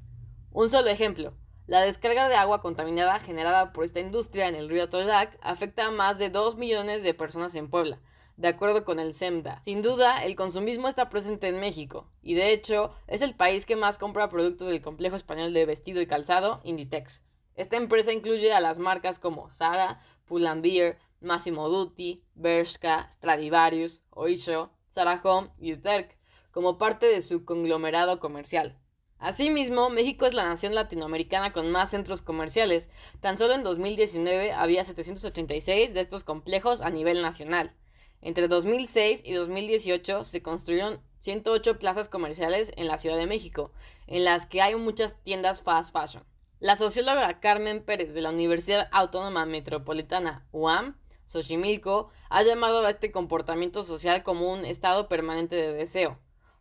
Un 0.53 0.69
solo 0.69 0.91
ejemplo, 0.91 1.33
la 1.69 1.83
descarga 1.83 2.31
de 2.31 2.35
agua 2.35 2.63
contaminada 2.63 3.21
generada 3.21 3.75
por 3.75 3.85
esta 3.85 4.01
industria 4.01 4.49
en 4.49 4.55
el 4.55 4.71
río 4.71 4.89
Tolac 4.89 5.39
afecta 5.43 5.85
a 5.85 5.91
más 5.91 6.19
de 6.19 6.31
2 6.31 6.57
millones 6.57 7.03
de 7.03 7.13
personas 7.13 7.55
en 7.55 7.69
Puebla, 7.69 8.01
de 8.39 8.49
acuerdo 8.49 8.87
con 8.87 8.99
el 8.99 9.13
SEMDA. 9.13 9.61
Sin 9.61 9.83
duda, 9.83 10.25
el 10.25 10.35
consumismo 10.35 10.89
está 10.89 11.11
presente 11.11 11.47
en 11.47 11.61
México, 11.61 12.11
y 12.23 12.33
de 12.33 12.53
hecho 12.55 12.95
es 13.07 13.21
el 13.21 13.35
país 13.35 13.67
que 13.67 13.77
más 13.77 13.99
compra 13.99 14.31
productos 14.31 14.69
del 14.69 14.81
complejo 14.81 15.17
español 15.17 15.53
de 15.53 15.67
vestido 15.67 16.01
y 16.01 16.07
calzado, 16.07 16.63
Inditex. 16.65 17.23
Esta 17.55 17.77
empresa 17.77 18.13
incluye 18.13 18.51
a 18.55 18.61
las 18.61 18.79
marcas 18.79 19.19
como 19.19 19.51
Zara, 19.51 20.01
Pull&Bear, 20.25 20.97
Massimo 21.21 21.69
Dutti, 21.69 22.25
Bershka, 22.35 23.11
Stradivarius, 23.17 24.01
Oysho, 24.09 24.71
Zara 24.91 25.21
Home 25.23 25.51
y 25.59 25.75
Uterk, 25.75 26.17
como 26.51 26.79
parte 26.79 27.05
de 27.05 27.21
su 27.21 27.45
conglomerado 27.45 28.21
comercial. 28.21 28.79
Asimismo, 29.19 29.91
México 29.91 30.27
es 30.27 30.35
la 30.35 30.47
nación 30.47 30.77
latinoamericana 30.77 31.53
con 31.53 31.73
más 31.73 31.91
centros 31.91 32.23
comerciales. 32.23 32.89
Tan 33.21 33.37
solo 33.37 33.55
en 33.55 33.65
2019 33.65 34.53
había 34.53 34.85
786 34.85 35.93
de 35.93 36.01
estos 36.01 36.23
complejos 36.23 36.81
a 36.81 36.91
nivel 36.91 37.21
nacional. 37.21 37.73
Entre 38.21 38.47
2006 38.47 39.23
y 39.25 39.33
2018 39.33 40.25
se 40.25 40.41
construyeron 40.43 41.01
108 41.19 41.81
plazas 41.81 42.09
comerciales 42.09 42.73
en 42.77 42.87
la 42.87 42.99
Ciudad 42.99 43.17
de 43.17 43.27
México, 43.27 43.73
en 44.07 44.25
las 44.25 44.47
que 44.47 44.63
hay 44.63 44.77
muchas 44.77 45.21
tiendas 45.25 45.63
fast 45.63 45.93
fashion. 45.93 46.23
La 46.61 46.77
socióloga 46.77 47.41
Carmen 47.41 47.83
Pérez 47.83 48.15
de 48.15 48.21
la 48.21 48.31
Universidad 48.31 48.89
Autónoma 48.93 49.47
Metropolitana 49.47 50.47
UAM, 50.53 50.97
Xochimilco, 51.27 52.11
ha 52.31 52.43
llamado 52.45 52.87
a 52.87 52.91
este 52.91 53.11
comportamiento 53.11 53.83
social 53.83 54.23
como 54.23 54.53
un 54.53 54.65
estado 54.65 55.09
permanente 55.09 55.57
de 55.57 55.73
deseo. 55.73 56.19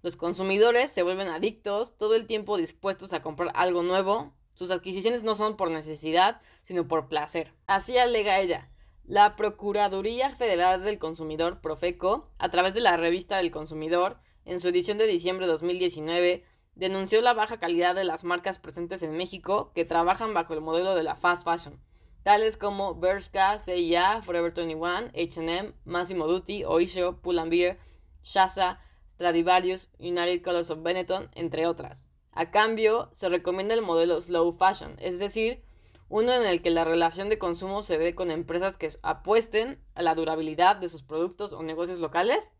Los 0.08 0.16
consumidores 0.16 0.92
se 0.92 1.04
vuelven 1.04 1.28
adictos, 1.28 1.98
todo 1.98 2.16
el 2.16 2.28
tiempo 2.28 2.56
dispuestos 2.56 3.12
a 3.12 3.22
comprar 3.22 3.52
algo 3.54 3.84
nuevo. 3.84 4.32
Sus 4.54 4.72
adquisiciones 4.72 5.26
no 5.26 5.36
son 5.36 5.58
por 5.58 5.70
necesidad, 5.70 6.40
sino 6.64 6.88
por 6.88 7.10
placer. 7.10 7.52
Así 7.68 7.98
alega 7.98 8.40
ella. 8.40 8.70
La 9.04 9.36
Procuraduría 9.36 10.34
Federal 10.38 10.82
del 10.82 10.98
Consumidor, 10.98 11.60
Profeco, 11.60 12.30
a 12.38 12.48
través 12.48 12.74
de 12.74 12.80
la 12.80 12.96
revista 12.96 13.36
del 13.36 13.52
consumidor, 13.52 14.16
en 14.46 14.62
su 14.62 14.70
edición 14.70 14.98
de 14.98 15.08
diciembre 15.08 15.46
de 15.46 15.52
2019, 15.52 16.46
denunció 16.76 17.20
la 17.20 17.34
baja 17.34 17.60
calidad 17.60 17.94
de 17.94 18.06
las 18.06 18.24
marcas 18.24 18.60
presentes 18.60 19.04
en 19.04 19.12
México 19.18 19.74
que 19.76 19.84
trabajan 19.84 20.34
bajo 20.34 20.54
el 20.54 20.62
modelo 20.62 20.96
de 20.96 21.04
la 21.04 21.18
fast 21.18 21.44
fashion, 21.44 21.82
tales 22.24 22.56
como 22.56 22.96
Bershka, 22.96 23.60
CIA, 23.60 24.22
Forever 24.22 24.54
21, 24.54 25.12
H&M, 25.14 25.74
Massimo 25.84 26.28
Dutti, 26.28 26.64
Oysho, 26.64 27.18
Pull&Bear, 27.18 27.78
Shasa, 28.24 28.80
Stradivarius, 29.18 29.90
United 29.98 30.44
Colors 30.44 30.70
of 30.70 30.84
Benetton, 30.84 31.32
entre 31.34 31.66
otras. 31.66 32.06
A 32.34 32.52
cambio, 32.52 33.10
se 33.14 33.30
recomienda 33.30 33.74
el 33.74 33.82
modelo 33.82 34.22
slow 34.22 34.54
fashion, 34.54 34.96
es 35.00 35.18
decir, 35.18 35.64
uno 36.08 36.34
en 36.34 36.46
el 36.46 36.62
que 36.62 36.70
la 36.70 36.84
relación 36.84 37.28
de 37.28 37.40
consumo 37.40 37.82
se 37.82 37.98
dé 37.98 38.14
con 38.14 38.30
empresas 38.30 38.78
que 38.78 38.90
apuesten 39.02 39.82
a 39.96 40.04
la 40.04 40.14
durabilidad 40.14 40.76
de 40.76 40.88
sus 40.88 41.02
productos 41.02 41.52
o 41.52 41.64
negocios 41.64 42.00
locales, 42.00 42.52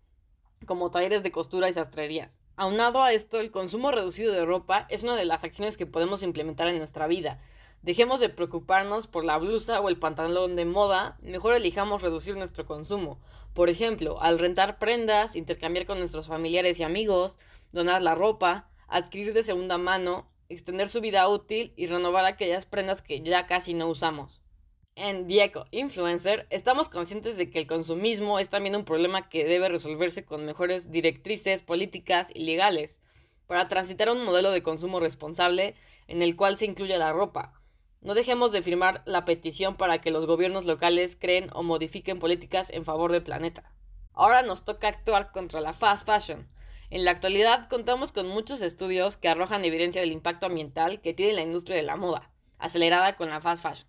como 0.66 0.90
talleres 0.90 1.22
de 1.22 1.32
costura 1.32 1.70
y 1.70 1.74
sastrerías. 1.74 2.32
Aunado 2.56 3.04
a 3.04 3.14
esto, 3.14 3.40
el 3.40 3.52
consumo 3.52 3.92
reducido 3.92 4.34
de 4.34 4.44
ropa 4.44 4.88
es 4.90 5.04
una 5.04 5.16
de 5.16 5.26
las 5.26 5.44
acciones 5.44 5.78
que 5.78 5.86
podemos 5.86 6.24
implementar 6.24 6.68
en 6.70 6.80
nuestra 6.80 7.06
vida. 7.06 7.40
Dejemos 7.84 8.20
de 8.20 8.30
preocuparnos 8.30 9.06
por 9.06 9.24
la 9.24 9.38
blusa 9.38 9.80
o 9.80 9.90
el 9.90 10.00
pantalón 10.00 10.56
de 10.56 10.66
moda, 10.66 11.20
mejor 11.22 11.54
elijamos 11.54 12.02
reducir 12.02 12.36
nuestro 12.36 12.66
consumo. 12.66 13.20
Por 13.54 13.70
ejemplo, 13.70 14.22
al 14.22 14.40
rentar 14.40 14.78
prendas, 14.78 15.36
intercambiar 15.36 15.86
con 15.86 16.00
nuestros 16.00 16.28
familiares 16.28 16.80
y 16.80 16.84
amigos, 16.84 17.38
donar 17.72 18.02
la 18.02 18.16
ropa, 18.16 18.70
adquirir 18.88 19.34
de 19.34 19.44
segunda 19.44 19.78
mano, 19.78 20.30
extender 20.50 20.90
su 20.90 21.02
vida 21.02 21.28
útil 21.28 21.74
y 21.76 21.88
renovar 21.88 22.26
aquellas 22.26 22.66
prendas 22.66 23.02
que 23.02 23.22
ya 23.22 23.48
casi 23.48 23.74
no 23.74 23.90
usamos. 23.90 24.42
En 24.96 25.28
Dieco 25.28 25.68
Influencer 25.72 26.48
estamos 26.50 26.90
conscientes 26.90 27.38
de 27.38 27.52
que 27.52 27.60
el 27.60 27.68
consumismo 27.68 28.40
es 28.40 28.50
también 28.50 28.76
un 28.76 28.86
problema 28.86 29.30
que 29.30 29.46
debe 29.46 29.70
resolverse 29.70 30.26
con 30.26 30.46
mejores 30.46 30.90
directrices 30.90 31.62
políticas 31.62 32.30
y 32.34 32.46
legales 32.46 33.00
para 33.46 33.68
transitar 33.68 34.10
a 34.10 34.14
un 34.14 34.26
modelo 34.26 34.50
de 34.50 34.64
consumo 34.64 35.00
responsable 35.00 35.76
en 36.08 36.22
el 36.22 36.36
cual 36.36 36.58
se 36.58 36.66
incluya 36.66 36.98
la 36.98 37.14
ropa, 37.14 37.57
no 38.02 38.14
dejemos 38.14 38.52
de 38.52 38.62
firmar 38.62 39.02
la 39.06 39.26
petición 39.26 39.76
para 39.76 40.00
que 40.00 40.12
los 40.12 40.26
gobiernos 40.26 40.66
locales 40.66 41.18
creen 41.20 41.50
o 41.54 41.64
modifiquen 41.64 42.20
políticas 42.20 42.70
en 42.70 42.86
favor 42.86 43.12
del 43.12 43.24
planeta. 43.24 43.72
Ahora 44.14 44.42
nos 44.44 44.66
toca 44.66 44.88
actuar 44.88 45.32
contra 45.32 45.62
la 45.62 45.74
fast 45.74 46.06
fashion. 46.06 46.48
En 46.90 47.04
la 47.04 47.12
actualidad 47.12 47.68
contamos 47.70 48.12
con 48.12 48.28
muchos 48.28 48.62
estudios 48.62 49.18
que 49.18 49.28
arrojan 49.28 49.66
evidencia 49.66 50.02
del 50.02 50.12
impacto 50.12 50.46
ambiental 50.46 51.02
que 51.02 51.14
tiene 51.14 51.34
la 51.34 51.42
industria 51.42 51.76
de 51.76 51.84
la 51.84 51.98
moda, 51.98 52.32
acelerada 52.58 53.18
con 53.18 53.30
la 53.30 53.42
fast 53.42 53.62
fashion. 53.62 53.88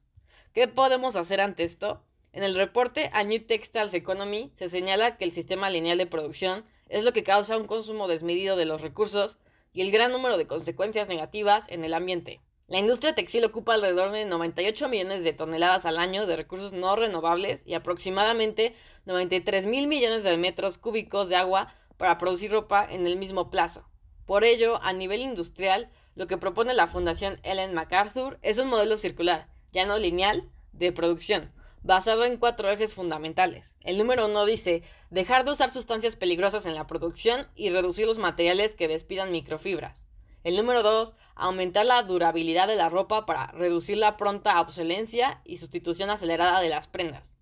¿Qué 0.53 0.67
podemos 0.67 1.15
hacer 1.15 1.41
ante 1.41 1.62
esto? 1.62 2.03
En 2.33 2.43
el 2.43 2.57
reporte 2.57 3.11
A 3.12 3.25
New 3.25 3.47
Textiles 3.47 3.95
Economy 3.95 4.50
se 4.55 4.69
señala 4.69 5.17
que 5.17 5.25
el 5.25 5.33
sistema 5.33 5.71
lineal 5.71 5.99
de 5.99 6.07
producción 6.07 6.65
es 6.88 7.05
lo 7.05 7.12
que 7.12 7.25
causa 7.25 7.57
un 7.57 7.67
consumo 7.67 8.09
desmedido 8.09 8.57
de 8.57 8.65
los 8.65 8.81
recursos 8.81 9.38
y 9.73 9.83
el 9.83 9.91
gran 9.91 10.12
número 10.12 10.37
de 10.37 10.47
consecuencias 10.47 11.09
negativas 11.09 11.69
en 11.69 11.85
el 11.85 11.95
ambiente. 11.95 12.41
La 12.69 12.77
industria 12.77 13.15
textil 13.15 13.47
ocupa 13.47 13.73
alrededor 13.73 14.13
de 14.13 14.27
98 14.27 14.91
millones 14.91 15.25
de 15.25 15.33
toneladas 15.33 15.87
al 15.87 15.97
año 15.97 16.27
de 16.27 16.37
recursos 16.37 16.75
no 16.75 16.97
renovables 16.97 17.63
y 17.65 17.73
aproximadamente 17.73 18.75
93 19.07 19.65
mil 19.65 19.87
millones 19.87 20.23
de 20.23 20.37
metros 20.37 20.77
cúbicos 20.77 21.31
de 21.31 21.37
agua 21.37 21.73
para 21.97 22.19
producir 22.19 22.51
ropa 22.51 22.87
en 22.87 23.07
el 23.07 23.17
mismo 23.17 23.49
plazo. 23.49 23.89
Por 24.27 24.45
ello, 24.45 24.83
a 24.83 24.93
nivel 24.93 25.23
industrial, 25.23 25.89
lo 26.15 26.27
que 26.27 26.37
propone 26.37 26.75
la 26.75 26.89
Fundación 26.89 27.41
Ellen 27.43 27.73
MacArthur 27.73 28.39
es 28.43 28.59
un 28.59 28.69
modelo 28.69 28.99
circular, 28.99 29.49
ya 29.73 29.87
no 29.87 29.97
lineal, 29.97 30.51
de 30.73 30.93
producción, 30.93 31.51
basado 31.83 32.27
en 32.27 32.37
cuatro 32.37 32.69
ejes 32.69 32.93
fundamentales. 32.93 33.75
El 33.81 33.97
número 33.97 34.27
uno 34.27 34.45
dice 34.45 34.83
dejar 35.09 35.47
de 35.47 35.53
usar 35.53 35.71
sustancias 35.71 36.17
peligrosas 36.17 36.67
en 36.67 36.75
la 36.75 36.87
producción 36.87 37.47
y 37.57 37.71
reducir 37.71 38.07
los 38.07 38.19
materiales 38.19 38.75
que 38.75 38.89
despidan 38.89 39.33
microfibras. 39.33 40.08
El 40.49 40.57
número 40.57 40.83
2, 40.83 41.14
aumentar 41.35 41.85
la 41.85 42.02
durabilidad 42.05 42.69
de 42.69 42.75
la 42.75 42.88
ropa 42.88 43.26
para 43.26 43.49
reducir 43.49 43.99
la 43.99 44.17
pronta 44.17 44.59
obsolencia 44.62 45.43
y 45.45 45.59
sustitución 45.59 46.09
acelerada 46.09 46.62
de 46.62 46.71
las 46.71 46.88
prendas. 46.88 47.35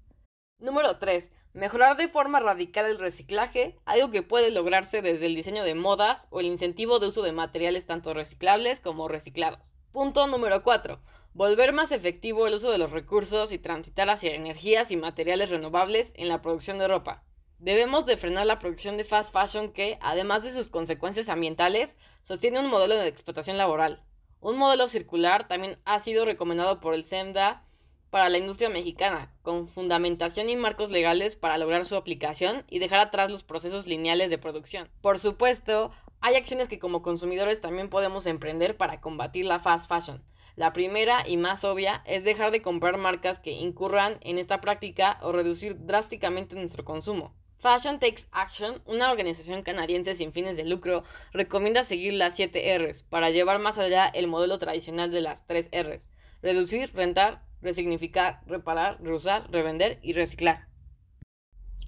Número 0.59 0.99
3, 0.99 1.31
mejorar 1.53 1.97
de 1.97 2.09
forma 2.09 2.41
radical 2.41 2.85
el 2.87 2.99
reciclaje, 2.99 3.79
algo 3.85 4.11
que 4.11 4.25
puede 4.25 4.51
lograrse 4.51 5.03
desde 5.03 5.27
el 5.27 5.37
diseño 5.37 5.63
de 5.63 5.77
modas 5.77 6.27
o 6.31 6.41
el 6.41 6.47
incentivo 6.47 6.99
de 6.99 7.07
uso 7.07 7.23
de 7.23 7.31
materiales 7.31 7.87
tanto 7.87 8.13
reciclables 8.13 8.81
como 8.81 9.07
reciclados. 9.07 9.73
Punto 9.93 10.27
número 10.27 10.65
4, 10.65 10.99
volver 11.33 11.73
más 11.73 11.93
efectivo 11.93 12.49
el 12.49 12.55
uso 12.55 12.73
de 12.73 12.79
los 12.79 12.91
recursos 12.91 13.53
y 13.53 13.61
transitar 13.61 14.11
hacia 14.11 14.35
energías 14.35 14.91
y 14.91 14.97
materiales 14.97 15.51
renovables 15.51 16.13
en 16.17 16.27
la 16.27 16.43
producción 16.43 16.79
de 16.79 16.89
ropa. 16.89 17.23
Debemos 17.59 18.05
de 18.05 18.19
frenar 18.19 18.47
la 18.47 18.59
producción 18.59 18.99
de 18.99 19.05
fast 19.05 19.33
fashion 19.33 19.73
que, 19.73 19.99
además 20.03 20.43
de 20.43 20.53
sus 20.53 20.69
consecuencias 20.69 21.31
ambientales, 21.31 21.97
sostiene 22.23 22.61
un 22.61 22.69
modelo 22.69 22.97
de 22.97 23.09
explotación 23.09 23.57
laboral. 23.57 24.03
Un 24.41 24.59
modelo 24.59 24.89
circular 24.89 25.49
también 25.49 25.79
ha 25.87 25.99
sido 26.01 26.27
recomendado 26.27 26.81
por 26.81 26.93
el 26.93 27.05
SEMDA 27.05 27.65
para 28.11 28.29
la 28.29 28.37
industria 28.37 28.69
mexicana, 28.69 29.35
con 29.41 29.69
fundamentación 29.69 30.51
y 30.51 30.57
marcos 30.57 30.91
legales 30.91 31.35
para 31.35 31.57
lograr 31.57 31.87
su 31.87 31.97
aplicación 31.97 32.65
y 32.69 32.79
dejar 32.79 33.01
atrás 33.01 33.31
los 33.31 33.43
procesos 33.43 33.87
lineales 33.87 34.29
de 34.29 34.39
producción. 34.39 34.91
Por 35.01 35.19
supuesto, 35.19 35.93
hay 36.21 36.35
acciones 36.35 36.69
que 36.69 36.79
como 36.79 37.03
consumidores 37.03 37.63
también 37.63 37.89
podemos 37.89 38.27
emprender 38.27 38.77
para 38.77 39.01
combatir 39.01 39.47
la 39.47 39.61
fast 39.61 39.89
fashion. 39.89 40.23
La 40.57 40.75
primera 40.75 41.27
y 41.27 41.39
más 41.39 41.65
obvia 41.65 42.03
es 42.05 42.23
dejar 42.23 42.51
de 42.51 42.63
comprar 42.63 42.99
marcas 42.99 43.39
que 43.39 43.53
incurran 43.53 44.19
en 44.21 44.39
esta 44.39 44.61
práctica 44.61 45.19
o 45.23 45.33
reducir 45.33 45.87
drásticamente 45.87 46.55
nuestro 46.55 46.85
consumo. 46.85 47.35
Fashion 47.59 47.99
Takes 47.99 48.29
Action, 48.33 48.83
una 48.85 49.11
organización 49.11 49.63
canadiense 49.63 50.15
sin 50.15 50.33
fines 50.33 50.57
de 50.57 50.65
lucro, 50.65 51.05
recomienda 51.33 51.85
seguir 51.85 52.13
las 52.13 52.35
7 52.37 52.79
Rs 52.79 53.03
para 53.03 53.31
llevar 53.31 53.59
más 53.59 53.79
allá 53.79 54.07
el 54.07 54.27
modelo 54.27 54.59
tradicional 54.59 55.11
de 55.11 55.23
las 55.23 55.47
3 55.47 55.71
Rs. 55.73 56.07
Reducir, 56.43 56.93
rentar, 56.95 57.43
resignificar, 57.63 58.41
reparar, 58.47 59.03
reusar, 59.03 59.51
revender 59.51 59.99
y 60.03 60.13
reciclar. 60.13 60.67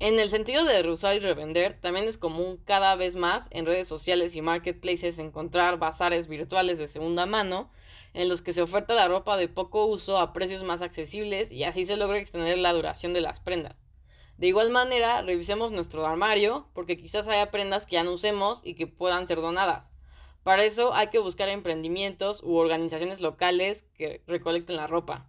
En 0.00 0.18
el 0.18 0.30
sentido 0.30 0.64
de 0.64 0.82
reusar 0.82 1.16
y 1.16 1.18
revender, 1.18 1.78
también 1.80 2.08
es 2.08 2.16
común 2.16 2.62
cada 2.64 2.94
vez 2.94 3.16
más 3.16 3.48
en 3.50 3.66
redes 3.66 3.88
sociales 3.88 4.34
y 4.36 4.42
marketplaces 4.42 5.18
encontrar 5.18 5.78
bazares 5.78 6.28
virtuales 6.28 6.78
de 6.78 6.88
segunda 6.88 7.26
mano 7.26 7.70
en 8.14 8.28
los 8.28 8.40
que 8.40 8.52
se 8.52 8.62
oferta 8.62 8.94
la 8.94 9.08
ropa 9.08 9.36
de 9.36 9.48
poco 9.48 9.86
uso 9.86 10.18
a 10.18 10.32
precios 10.32 10.62
más 10.62 10.82
accesibles 10.82 11.52
y 11.52 11.64
así 11.64 11.84
se 11.84 11.96
logra 11.96 12.18
extender 12.18 12.58
la 12.58 12.72
duración 12.72 13.12
de 13.12 13.20
las 13.20 13.40
prendas. 13.40 13.87
De 14.38 14.46
igual 14.46 14.70
manera, 14.70 15.20
revisemos 15.22 15.72
nuestro 15.72 16.06
armario 16.06 16.68
porque 16.72 16.96
quizás 16.96 17.26
haya 17.26 17.50
prendas 17.50 17.86
que 17.86 17.94
ya 17.94 18.04
no 18.04 18.12
usemos 18.12 18.60
y 18.62 18.74
que 18.74 18.86
puedan 18.86 19.26
ser 19.26 19.40
donadas. 19.40 19.90
Para 20.44 20.64
eso 20.64 20.94
hay 20.94 21.08
que 21.08 21.18
buscar 21.18 21.48
emprendimientos 21.48 22.40
u 22.44 22.54
organizaciones 22.54 23.20
locales 23.20 23.82
que 23.96 24.22
recolecten 24.28 24.76
la 24.76 24.86
ropa. 24.86 25.28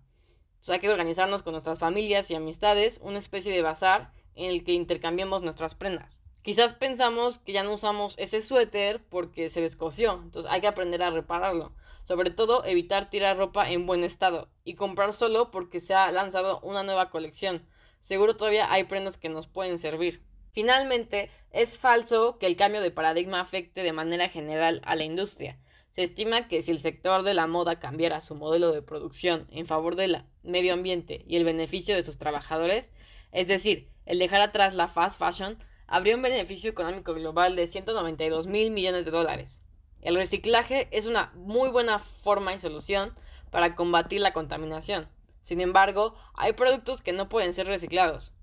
Entonces 0.50 0.70
hay 0.70 0.80
que 0.80 0.90
organizarnos 0.90 1.42
con 1.42 1.54
nuestras 1.54 1.80
familias 1.80 2.30
y 2.30 2.36
amistades, 2.36 3.00
una 3.02 3.18
especie 3.18 3.52
de 3.52 3.64
bazar 3.64 4.14
en 4.36 4.52
el 4.52 4.64
que 4.64 4.74
intercambiemos 4.74 5.42
nuestras 5.42 5.74
prendas. 5.74 6.22
Quizás 6.44 6.74
pensamos 6.74 7.40
que 7.40 7.52
ya 7.52 7.64
no 7.64 7.74
usamos 7.74 8.14
ese 8.20 8.44
suéter 8.44 9.04
porque 9.10 9.50
se 9.50 9.62
descosió, 9.62 10.20
entonces 10.24 10.52
hay 10.52 10.62
que 10.62 10.68
aprender 10.68 11.02
a 11.02 11.10
repararlo. 11.10 11.74
Sobre 12.04 12.30
todo 12.30 12.64
evitar 12.64 13.10
tirar 13.10 13.38
ropa 13.38 13.70
en 13.72 13.88
buen 13.88 14.04
estado 14.04 14.50
y 14.64 14.76
comprar 14.76 15.14
solo 15.14 15.50
porque 15.50 15.80
se 15.80 15.96
ha 15.96 16.12
lanzado 16.12 16.60
una 16.62 16.84
nueva 16.84 17.10
colección. 17.10 17.68
Seguro 18.00 18.36
todavía 18.36 18.72
hay 18.72 18.86
prendas 18.86 19.18
que 19.18 19.30
nos 19.30 19.48
pueden 19.48 19.78
servir. 19.78 20.22
Finalmente, 20.52 21.30
es 21.52 21.78
falso 21.78 22.38
que 22.40 22.48
el 22.48 22.56
cambio 22.56 22.82
de 22.82 22.92
paradigma 22.92 23.40
afecte 23.40 23.84
de 23.84 23.94
manera 23.94 24.30
general 24.30 24.82
a 24.86 24.96
la 24.96 25.04
industria. 25.04 25.58
Se 25.90 26.04
estima 26.04 26.48
que 26.48 26.62
si 26.62 26.72
el 26.72 26.80
sector 26.80 27.24
de 27.24 27.34
la 27.34 27.48
moda 27.48 27.80
cambiara 27.80 28.22
su 28.22 28.36
modelo 28.36 28.72
de 28.72 28.82
producción 28.82 29.48
en 29.52 29.66
favor 29.66 29.96
del 29.96 30.24
medio 30.44 30.74
ambiente 30.74 31.24
y 31.28 31.36
el 31.36 31.44
beneficio 31.44 31.96
de 31.96 32.04
sus 32.04 32.18
trabajadores, 32.18 32.92
es 33.32 33.48
decir, 33.48 33.90
el 34.06 34.20
dejar 34.20 34.42
atrás 34.42 34.74
la 34.74 34.88
fast 34.88 35.20
fashion, 35.20 35.58
habría 35.88 36.16
un 36.16 36.22
beneficio 36.22 36.70
económico 36.70 37.14
global 37.14 37.56
de 37.56 37.68
192 37.68 38.48
mil 38.48 38.72
millones 38.72 39.06
de 39.06 39.12
dólares. 39.12 39.62
El 40.02 40.16
reciclaje 40.16 40.88
es 40.92 41.06
una 41.06 41.32
muy 41.36 41.70
buena 41.70 42.00
forma 42.00 42.54
y 42.54 42.60
solución 42.60 43.14
para 43.50 43.76
combatir 43.76 44.22
la 44.22 44.34
contaminación. 44.34 45.10
Sin 45.42 45.62
embargo, 45.62 46.16
hay 46.34 46.54
productos 46.54 47.02
que 47.02 47.14
no 47.14 47.30
pueden 47.30 47.54
ser 47.54 47.68
reciclados. 47.68 48.34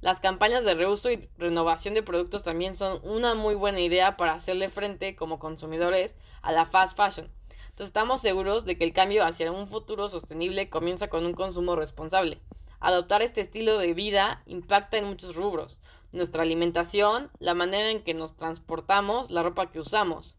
Las 0.00 0.20
campañas 0.20 0.64
de 0.64 0.74
reuso 0.74 1.10
y 1.10 1.28
renovación 1.38 1.94
de 1.94 2.02
productos 2.02 2.42
también 2.42 2.74
son 2.74 3.00
una 3.02 3.34
muy 3.34 3.54
buena 3.54 3.80
idea 3.80 4.16
para 4.16 4.34
hacerle 4.34 4.68
frente 4.68 5.16
como 5.16 5.38
consumidores 5.38 6.16
a 6.42 6.52
la 6.52 6.66
fast 6.66 6.96
fashion. 6.96 7.30
Entonces 7.70 7.86
estamos 7.88 8.20
seguros 8.20 8.64
de 8.64 8.78
que 8.78 8.84
el 8.84 8.92
cambio 8.92 9.24
hacia 9.24 9.50
un 9.50 9.68
futuro 9.68 10.08
sostenible 10.08 10.70
comienza 10.70 11.08
con 11.08 11.26
un 11.26 11.34
consumo 11.34 11.76
responsable. 11.76 12.40
Adoptar 12.78 13.22
este 13.22 13.40
estilo 13.40 13.78
de 13.78 13.94
vida 13.94 14.42
impacta 14.46 14.98
en 14.98 15.06
muchos 15.06 15.34
rubros. 15.34 15.80
Nuestra 16.12 16.42
alimentación, 16.42 17.30
la 17.38 17.54
manera 17.54 17.90
en 17.90 18.02
que 18.02 18.14
nos 18.14 18.36
transportamos, 18.36 19.30
la 19.30 19.42
ropa 19.42 19.70
que 19.70 19.80
usamos. 19.80 20.36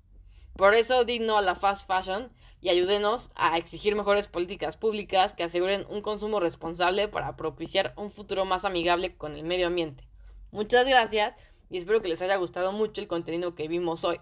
Por 0.55 0.73
eso 0.73 1.03
digno 1.03 1.37
a 1.37 1.41
la 1.41 1.55
fast 1.55 1.87
fashion 1.87 2.31
y 2.61 2.69
ayúdenos 2.69 3.31
a 3.35 3.57
exigir 3.57 3.95
mejores 3.95 4.27
políticas 4.27 4.77
públicas 4.77 5.33
que 5.33 5.43
aseguren 5.43 5.85
un 5.89 6.01
consumo 6.01 6.39
responsable 6.39 7.07
para 7.07 7.35
propiciar 7.35 7.93
un 7.97 8.11
futuro 8.11 8.45
más 8.45 8.65
amigable 8.65 9.15
con 9.15 9.35
el 9.35 9.43
medio 9.43 9.67
ambiente. 9.67 10.07
Muchas 10.51 10.87
gracias 10.87 11.35
y 11.69 11.77
espero 11.77 12.01
que 12.01 12.07
les 12.07 12.21
haya 12.21 12.37
gustado 12.37 12.71
mucho 12.71 13.01
el 13.01 13.07
contenido 13.07 13.55
que 13.55 13.67
vimos 13.67 14.03
hoy. 14.03 14.19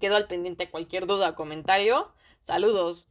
Quedo 0.00 0.16
al 0.16 0.28
pendiente 0.28 0.70
cualquier 0.70 1.06
duda 1.06 1.30
o 1.30 1.34
comentario. 1.34 2.12
Saludos. 2.42 3.08